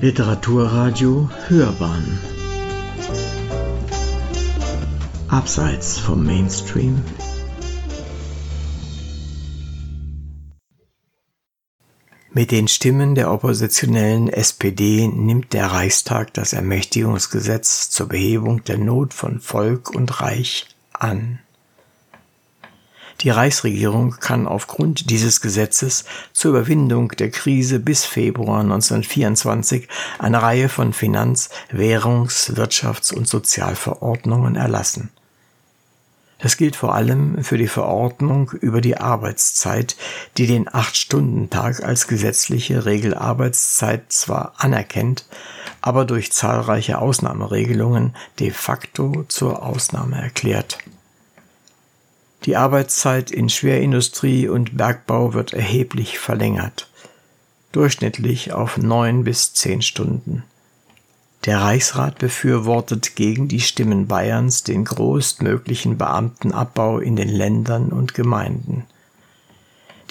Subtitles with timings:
[0.00, 2.20] Literaturradio Hörbahn
[5.26, 7.02] Abseits vom Mainstream
[12.30, 19.14] Mit den Stimmen der oppositionellen SPD nimmt der Reichstag das Ermächtigungsgesetz zur Behebung der Not
[19.14, 21.40] von Volk und Reich an.
[23.20, 29.88] Die Reichsregierung kann aufgrund dieses Gesetzes zur Überwindung der Krise bis Februar 1924
[30.20, 35.10] eine Reihe von Finanz-, Währungs-, Wirtschafts- und Sozialverordnungen erlassen.
[36.40, 39.96] Das gilt vor allem für die Verordnung über die Arbeitszeit,
[40.36, 45.26] die den Acht-Stunden-Tag als gesetzliche Regelarbeitszeit zwar anerkennt,
[45.80, 50.78] aber durch zahlreiche Ausnahmeregelungen de facto zur Ausnahme erklärt.
[52.44, 56.88] Die Arbeitszeit in Schwerindustrie und Bergbau wird erheblich verlängert,
[57.72, 60.44] durchschnittlich auf neun bis zehn Stunden.
[61.44, 68.84] Der Reichsrat befürwortet gegen die Stimmen Bayerns den größtmöglichen Beamtenabbau in den Ländern und Gemeinden.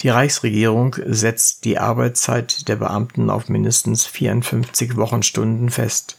[0.00, 6.18] Die Reichsregierung setzt die Arbeitszeit der Beamten auf mindestens 54 Wochenstunden fest.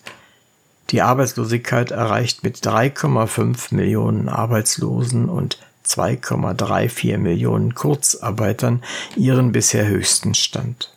[0.89, 8.83] Die Arbeitslosigkeit erreicht mit 3,5 Millionen Arbeitslosen und 2,34 Millionen Kurzarbeitern
[9.15, 10.93] ihren bisher höchsten Stand.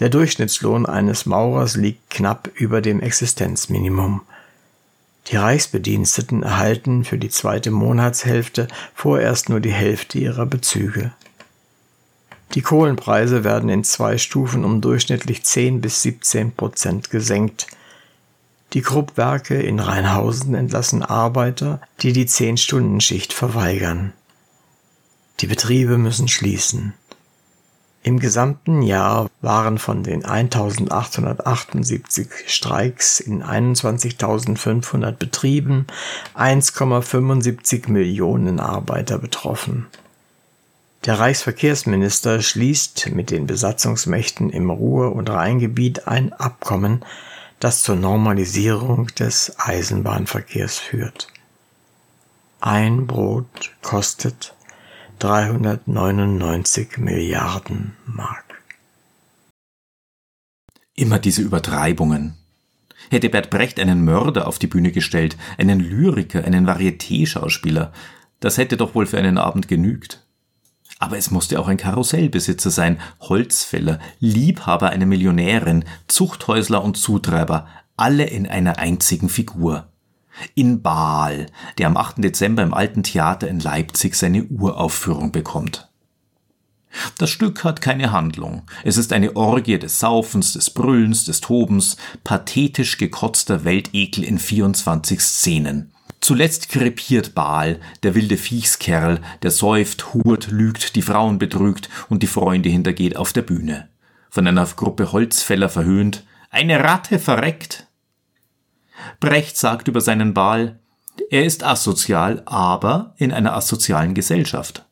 [0.00, 4.22] Der Durchschnittslohn eines Maurers liegt knapp über dem Existenzminimum.
[5.28, 11.12] Die Reichsbediensteten erhalten für die zweite Monatshälfte vorerst nur die Hälfte ihrer Bezüge.
[12.54, 17.68] Die Kohlenpreise werden in zwei Stufen um durchschnittlich 10 bis 17 Prozent gesenkt–
[18.72, 24.12] die Kruppwerke in Rheinhausen entlassen Arbeiter, die die Zehn-Stunden-Schicht verweigern.
[25.40, 26.94] Die Betriebe müssen schließen.
[28.02, 35.86] Im gesamten Jahr waren von den 1878 Streiks in 21.500 Betrieben
[36.36, 39.86] 1,75 Millionen Arbeiter betroffen.
[41.06, 47.02] Der Reichsverkehrsminister schließt mit den Besatzungsmächten im Ruhr- und Rheingebiet ein Abkommen,
[47.60, 51.28] das zur Normalisierung des Eisenbahnverkehrs führt.
[52.60, 54.54] Ein Brot kostet
[55.18, 58.62] 399 Milliarden Mark.
[60.94, 62.34] Immer diese Übertreibungen.
[63.10, 67.92] Hätte Bert Brecht einen Mörder auf die Bühne gestellt, einen Lyriker, einen Varieté-Schauspieler,
[68.40, 70.23] das hätte doch wohl für einen Abend genügt.
[70.98, 77.66] Aber es musste auch ein Karussellbesitzer sein, Holzfäller, Liebhaber einer Millionärin, Zuchthäusler und Zutreiber,
[77.96, 79.88] alle in einer einzigen Figur.
[80.54, 81.46] In Baal,
[81.78, 82.22] der am 8.
[82.22, 85.88] Dezember im Alten Theater in Leipzig seine Uraufführung bekommt.
[87.18, 88.62] Das Stück hat keine Handlung.
[88.84, 95.20] Es ist eine Orgie des Saufens, des Brüllens, des Tobens, pathetisch gekotzter Weltekel in 24
[95.20, 95.93] Szenen.
[96.24, 102.26] Zuletzt krepiert Baal, der wilde Viechskerl, der säuft, hurt, lügt, die Frauen betrügt und die
[102.26, 103.90] Freunde hintergeht auf der Bühne.
[104.30, 107.88] Von einer Gruppe Holzfäller verhöhnt, eine Ratte verreckt.
[109.20, 110.80] Brecht sagt über seinen Baal,
[111.28, 114.86] er ist asozial, aber in einer asozialen Gesellschaft.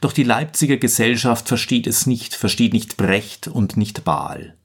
[0.00, 4.56] Doch die Leipziger Gesellschaft versteht es nicht, versteht nicht Brecht und nicht Baal.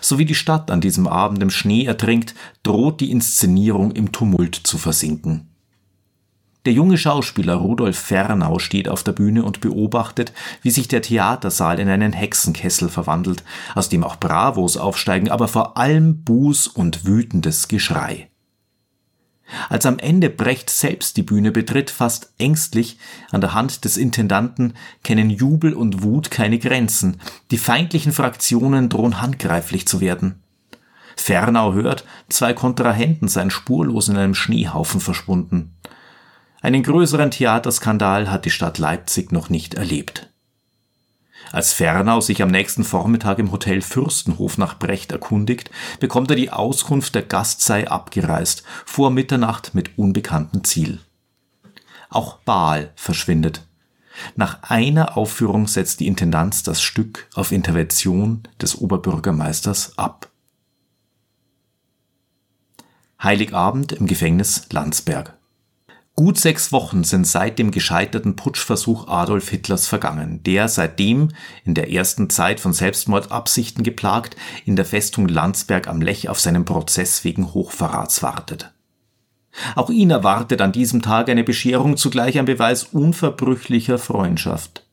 [0.00, 4.54] So wie die Stadt an diesem Abend im Schnee ertrinkt, droht die Inszenierung im Tumult
[4.54, 5.50] zu versinken.
[6.66, 11.80] Der junge Schauspieler Rudolf Fernau steht auf der Bühne und beobachtet, wie sich der Theatersaal
[11.80, 17.68] in einen Hexenkessel verwandelt, aus dem auch Bravos aufsteigen, aber vor allem Buß und wütendes
[17.68, 18.29] Geschrei.
[19.68, 22.98] Als am Ende Brecht selbst die Bühne betritt, fast ängstlich,
[23.30, 27.20] an der Hand des Intendanten, kennen Jubel und Wut keine Grenzen.
[27.50, 30.42] Die feindlichen Fraktionen drohen handgreiflich zu werden.
[31.16, 35.74] Fernau hört, zwei Kontrahenten seien spurlos in einem Schneehaufen verschwunden.
[36.62, 40.29] Einen größeren Theaterskandal hat die Stadt Leipzig noch nicht erlebt.
[41.52, 46.50] Als Fernau sich am nächsten Vormittag im Hotel Fürstenhof nach Brecht erkundigt, bekommt er die
[46.50, 51.00] Auskunft, der Gast sei abgereist, vor Mitternacht mit unbekanntem Ziel.
[52.08, 53.66] Auch Baal verschwindet.
[54.36, 60.28] Nach einer Aufführung setzt die Intendanz das Stück auf Intervention des Oberbürgermeisters ab.
[63.22, 65.39] Heiligabend im Gefängnis Landsberg.
[66.20, 71.28] Gut sechs Wochen sind seit dem gescheiterten Putschversuch Adolf Hitlers vergangen, der seitdem,
[71.64, 74.36] in der ersten Zeit von Selbstmordabsichten geplagt,
[74.66, 78.70] in der Festung Landsberg am Lech auf seinen Prozess wegen Hochverrats wartet.
[79.76, 84.84] Auch ihn erwartet an diesem Tag eine Bescherung, zugleich ein Beweis unverbrüchlicher Freundschaft.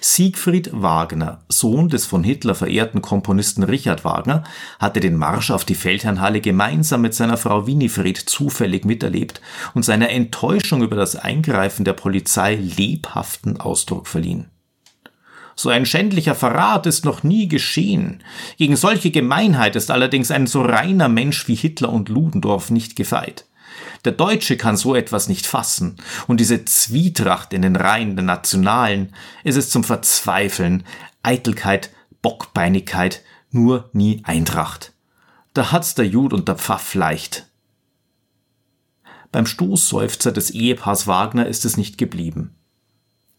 [0.00, 4.44] Siegfried Wagner, Sohn des von Hitler verehrten Komponisten Richard Wagner,
[4.78, 9.40] hatte den Marsch auf die Feldherrnhalle gemeinsam mit seiner Frau Winifred zufällig miterlebt
[9.74, 14.50] und seiner Enttäuschung über das Eingreifen der Polizei lebhaften Ausdruck verliehen.
[15.58, 18.22] So ein schändlicher Verrat ist noch nie geschehen.
[18.58, 23.46] Gegen solche Gemeinheit ist allerdings ein so reiner Mensch wie Hitler und Ludendorff nicht gefeit.
[24.04, 25.96] Der Deutsche kann so etwas nicht fassen,
[26.26, 29.14] und diese Zwietracht in den Reihen der Nationalen
[29.44, 30.84] ist es zum Verzweifeln,
[31.22, 31.90] Eitelkeit,
[32.22, 34.92] Bockbeinigkeit, nur nie Eintracht.
[35.54, 37.46] Da hat's der Jud und der Pfaff leicht.
[39.32, 42.54] Beim Stoßseufzer des Ehepaars Wagner ist es nicht geblieben.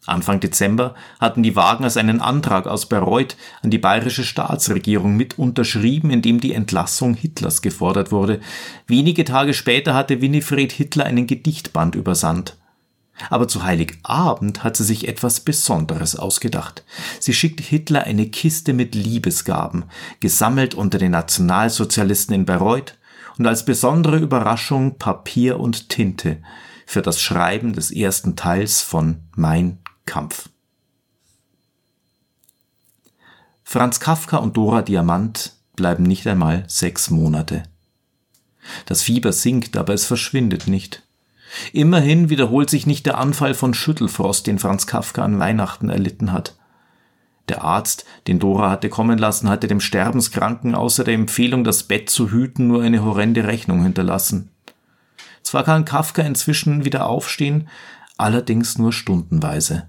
[0.08, 6.10] Anfang Dezember hatten die Wagners einen Antrag aus Bayreuth an die bayerische Staatsregierung mit unterschrieben,
[6.10, 8.40] in dem die Entlassung Hitlers gefordert wurde.
[8.86, 12.56] Wenige Tage später hatte Winifred Hitler einen Gedichtband übersandt.
[13.30, 16.84] Aber zu Heiligabend hat sie sich etwas Besonderes ausgedacht.
[17.18, 19.84] Sie schickt Hitler eine Kiste mit Liebesgaben,
[20.20, 22.96] gesammelt unter den Nationalsozialisten in Bayreuth
[23.38, 26.38] und als besondere Überraschung Papier und Tinte
[26.86, 29.78] für das Schreiben des ersten Teils von Mein
[30.08, 30.48] Kampf.
[33.62, 37.64] Franz Kafka und Dora Diamant bleiben nicht einmal sechs Monate.
[38.86, 41.02] Das Fieber sinkt, aber es verschwindet nicht.
[41.72, 46.56] Immerhin wiederholt sich nicht der Anfall von Schüttelfrost, den Franz Kafka an Weihnachten erlitten hat.
[47.48, 52.08] Der Arzt, den Dora hatte kommen lassen, hatte dem Sterbenskranken außer der Empfehlung, das Bett
[52.08, 54.50] zu hüten, nur eine horrende Rechnung hinterlassen.
[55.42, 57.68] Zwar kann Kafka inzwischen wieder aufstehen,
[58.16, 59.88] allerdings nur stundenweise.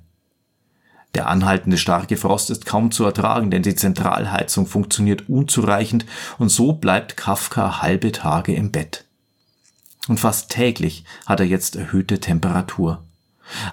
[1.15, 6.05] Der anhaltende starke Frost ist kaum zu ertragen, denn die Zentralheizung funktioniert unzureichend
[6.37, 9.05] und so bleibt Kafka halbe Tage im Bett.
[10.07, 13.03] Und fast täglich hat er jetzt erhöhte Temperatur.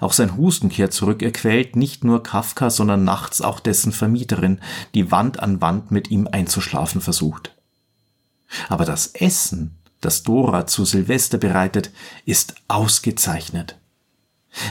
[0.01, 4.59] Auch sein Husten kehrt zurück, er quält nicht nur Kafka, sondern nachts auch dessen Vermieterin,
[4.95, 7.55] die Wand an Wand mit ihm einzuschlafen versucht.
[8.69, 11.91] Aber das Essen, das Dora zu Silvester bereitet,
[12.25, 13.77] ist ausgezeichnet.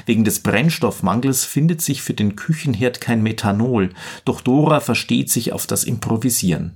[0.04, 3.90] Wegen des Brennstoffmangels findet sich für den Küchenherd kein Methanol,
[4.24, 6.74] doch Dora versteht sich auf das Improvisieren.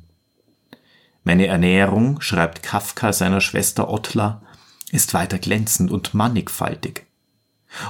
[1.25, 4.43] Meine Ernährung, schreibt Kafka seiner Schwester Ottla,
[4.91, 7.07] ist weiter glänzend und mannigfaltig.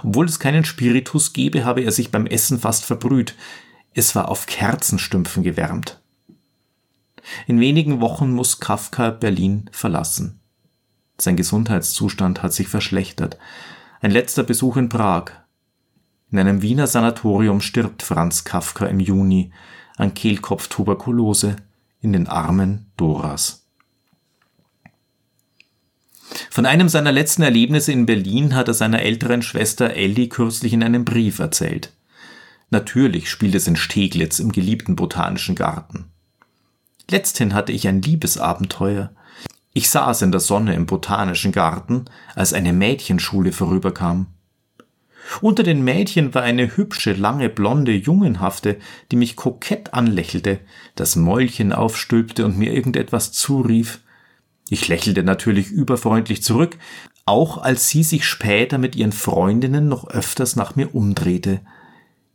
[0.05, 3.35] Obwohl es keinen Spiritus gebe, habe er sich beim Essen fast verbrüht.
[3.95, 6.01] Es war auf Kerzenstümpfen gewärmt.
[7.47, 10.41] In wenigen Wochen muss Kafka Berlin verlassen.
[11.19, 13.39] Sein Gesundheitszustand hat sich verschlechtert.
[14.03, 15.33] Ein letzter Besuch in Prag.
[16.33, 19.53] In einem Wiener Sanatorium stirbt Franz Kafka im Juni
[19.99, 21.57] an Kehlkopftuberkulose
[22.01, 23.67] in den Armen Doras.
[26.49, 30.83] Von einem seiner letzten Erlebnisse in Berlin hat er seiner älteren Schwester Elli kürzlich in
[30.83, 31.93] einem Brief erzählt.
[32.71, 36.07] Natürlich spielt es in Steglitz im geliebten botanischen Garten.
[37.11, 39.13] Letzthin hatte ich ein Liebesabenteuer,
[39.73, 44.27] ich saß in der Sonne im botanischen Garten, als eine Mädchenschule vorüberkam.
[45.41, 48.79] Unter den Mädchen war eine hübsche, lange, blonde, jungenhafte,
[49.13, 50.59] die mich kokett anlächelte,
[50.97, 54.01] das Mäulchen aufstülpte und mir irgendetwas zurief.
[54.71, 56.79] Ich lächelte natürlich überfreundlich zurück,
[57.27, 61.61] auch als sie sich später mit ihren Freundinnen noch öfters nach mir umdrehte,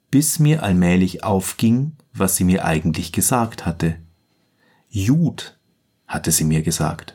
[0.10, 3.98] bis mir allmählich aufging, was sie mir eigentlich gesagt hatte.
[4.90, 5.58] Jud,
[6.08, 7.15] hatte sie mir gesagt.